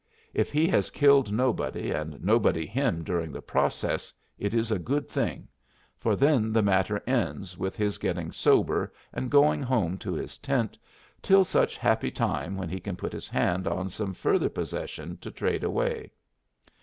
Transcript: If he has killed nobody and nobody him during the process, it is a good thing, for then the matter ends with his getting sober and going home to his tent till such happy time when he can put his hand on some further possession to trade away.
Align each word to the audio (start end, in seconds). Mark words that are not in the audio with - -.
If 0.33 0.51
he 0.51 0.67
has 0.67 0.89
killed 0.89 1.31
nobody 1.31 1.91
and 1.91 2.19
nobody 2.23 2.65
him 2.65 3.03
during 3.03 3.31
the 3.31 3.39
process, 3.43 4.11
it 4.39 4.51
is 4.51 4.71
a 4.71 4.79
good 4.79 5.07
thing, 5.07 5.47
for 5.99 6.15
then 6.15 6.51
the 6.51 6.63
matter 6.63 7.03
ends 7.05 7.55
with 7.55 7.75
his 7.75 7.99
getting 7.99 8.31
sober 8.31 8.91
and 9.13 9.29
going 9.29 9.61
home 9.61 9.99
to 9.99 10.13
his 10.13 10.39
tent 10.39 10.75
till 11.21 11.45
such 11.45 11.77
happy 11.77 12.09
time 12.09 12.57
when 12.57 12.67
he 12.67 12.79
can 12.79 12.95
put 12.95 13.13
his 13.13 13.29
hand 13.29 13.67
on 13.67 13.89
some 13.89 14.15
further 14.15 14.49
possession 14.49 15.17
to 15.17 15.29
trade 15.29 15.63
away. 15.63 16.09